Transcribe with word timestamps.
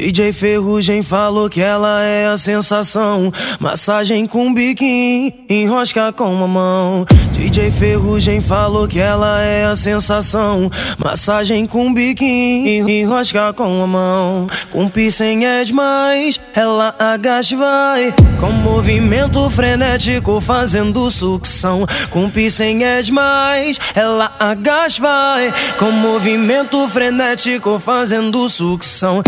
DJ 0.00 0.32
Ferrugem 0.32 1.02
falou 1.02 1.50
que 1.50 1.60
ela 1.60 2.02
é 2.02 2.26
a 2.26 2.38
sensação. 2.38 3.30
Massagem 3.58 4.26
com 4.26 4.52
biquinho, 4.52 5.30
enrosca 5.48 6.10
com 6.10 6.42
a 6.42 6.48
mão. 6.48 7.04
DJ 7.32 7.70
Ferrugem 7.70 8.40
falou 8.40 8.88
que 8.88 8.98
ela 8.98 9.42
é 9.42 9.66
a 9.66 9.76
sensação. 9.76 10.70
Massagem 10.96 11.66
com 11.66 11.92
biquinho, 11.92 12.88
enrosca 12.88 13.52
com 13.52 13.82
a 13.82 13.86
mão. 13.86 14.46
Com 14.72 14.88
piercing 14.88 15.44
é 15.44 15.64
demais, 15.64 16.40
ela 16.54 16.94
agacha 16.98 17.54
vai. 17.58 18.14
Com 18.40 18.52
movimento 18.52 19.50
frenético 19.50 20.40
fazendo 20.40 21.10
sucção. 21.10 21.86
Com 22.08 22.30
piercing 22.30 22.82
é 22.82 23.02
demais, 23.02 23.78
ela 23.94 24.34
agacha 24.40 25.02
vai. 25.02 25.52
Com 25.78 25.90
movimento 25.90 26.88
frenético 26.88 27.78
fazendo 27.78 28.48
sucção 28.48 29.22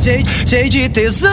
cheio, 0.00 0.24
cheio 0.46 0.68
de 0.68 0.88
tesão. 0.88 1.30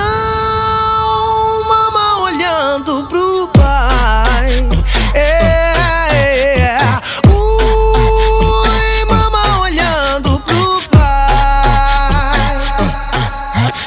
Mama 1.67 2.23
olhando 2.23 3.07
pro 3.07 3.47
pai. 3.53 4.67
É, 5.13 5.73
é. 6.59 6.77
Ui, 7.27 9.05
mama 9.07 9.59
olhando 9.61 10.39
pro 10.41 10.81
pai. 10.91 11.01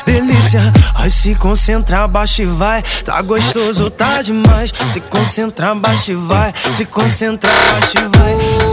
Delícia, 0.06 0.72
ai 0.94 1.10
se 1.10 1.34
concentra, 1.34 2.06
baixa 2.06 2.42
e 2.42 2.46
vai. 2.46 2.82
Tá 3.04 3.20
gostoso, 3.22 3.90
tá 3.90 4.22
demais. 4.22 4.72
Se 4.92 5.00
concentra, 5.00 5.74
baixa 5.74 6.12
e 6.12 6.14
vai. 6.14 6.52
Se 6.72 6.84
concentra, 6.84 7.50
baixa 7.50 7.98
e 7.98 8.08
vai. 8.16 8.67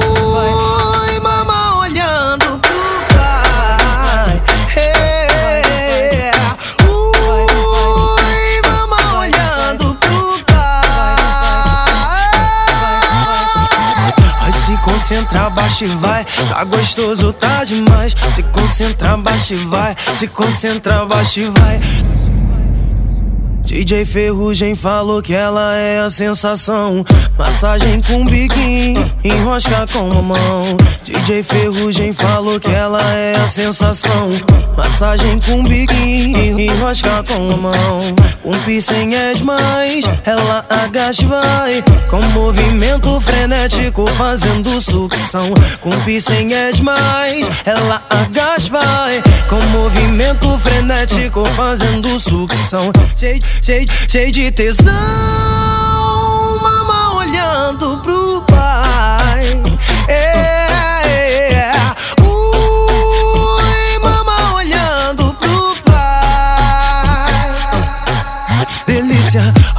Concentra, 15.06 15.52
baixa 15.52 15.86
e 15.86 15.88
vai. 15.88 16.26
Tá 16.50 16.64
gostoso, 16.64 17.32
tá 17.34 17.64
demais. 17.64 18.16
Se 18.34 18.42
concentra, 18.42 19.16
baixa 19.16 19.54
e 19.54 19.58
vai. 19.58 19.96
Se 20.16 20.28
concentra, 20.28 21.06
baixa 21.06 21.42
e 21.42 21.44
vai. 21.52 21.80
DJ 23.66 24.04
Ferrugem 24.06 24.74
falou 24.74 25.22
que 25.22 25.34
ela 25.34 25.76
é 25.76 26.00
a 26.00 26.10
sensação. 26.10 27.06
Massagem 27.38 28.02
com 28.02 28.26
biquinho, 28.26 29.14
enrosca 29.24 29.86
com 29.94 30.08
a 30.18 30.22
mão. 30.24 30.78
DJ 31.04 31.44
Ferrugem 31.44 32.12
falou 32.12 32.60
que 32.60 32.72
ela 32.72 33.04
é 33.14 33.36
a 33.36 33.48
sensação. 33.48 34.30
Massagem 34.76 35.40
com 35.40 35.62
biquinho, 35.62 36.60
com 36.86 37.52
a 37.52 37.58
mão. 37.58 38.02
Um 38.44 38.60
piercing 38.60 39.16
é 39.16 39.34
demais, 39.34 40.06
ela 40.24 40.64
agacha 40.70 41.24
e 41.24 41.26
vai. 41.26 41.84
Com 42.12 42.22
movimento 42.40 43.20
frenético 43.20 44.06
fazendo 44.12 44.80
sucção. 44.80 45.50
Com 45.82 45.90
piercing 46.02 46.54
é 46.54 46.72
demais, 46.72 47.50
ela 47.66 48.04
agacha 48.08 48.68
e 48.68 48.70
vai. 48.70 49.24
Com 49.50 49.60
movimento 49.76 50.60
frenético 50.60 51.44
fazendo 51.56 52.20
sucção. 52.20 52.92
Cheio, 53.16 53.40
cheio, 53.64 53.88
cheio 54.08 54.32
de 54.32 54.52
tesão. 54.52 54.94
Mama 56.62 57.16
olhando 57.16 57.65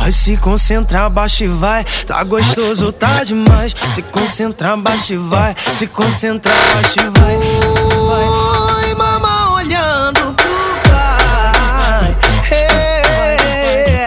Delícia, 0.07 0.13
ai 0.13 0.13
se 0.13 0.37
concentra, 0.37 1.09
baixa 1.09 1.45
e 1.45 1.49
vai. 1.49 1.85
Tá 2.07 2.23
gostoso, 2.23 2.93
tá 2.93 3.25
demais. 3.25 3.75
Se 3.93 4.03
concentra, 4.03 4.77
baixa 4.77 5.15
e 5.15 5.17
vai. 5.17 5.55
Se 5.75 5.87
concentra, 5.89 6.53
baixa 6.53 7.01
e 7.01 7.11
vai. 7.19 7.37
Ui, 7.37 8.95
mama 8.95 9.55
olhando 9.55 10.35
pro 10.35 10.91
pai. 10.91 12.17
É, 12.53 14.07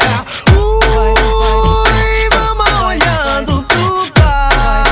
ui, 0.56 2.29
mama 2.38 2.88
olhando 2.88 3.63
pro 3.63 4.12
pai. 4.13 4.84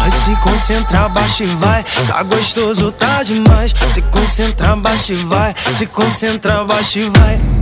Ai 0.00 0.12
se 0.12 0.36
concentra, 0.36 1.08
baixa 1.08 1.42
e 1.44 1.54
vai. 1.56 1.84
Tá 2.06 2.22
gostoso, 2.22 2.92
tá 2.92 3.24
demais. 3.24 3.74
Se 3.92 4.00
concentra, 4.02 4.76
baixa 4.76 5.12
e 5.12 5.16
vai. 5.16 5.54
Se 5.74 5.86
concentra, 5.86 6.64
baixa 6.64 7.00
e 7.00 7.08
vai. 7.08 7.59